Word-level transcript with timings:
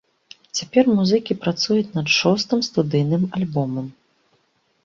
Цяпер 0.59 0.87
музыкі 0.99 1.37
працуюць 1.43 1.93
над 1.97 2.07
шостым 2.19 2.65
студыйным 2.69 3.23
альбомам. 3.41 3.85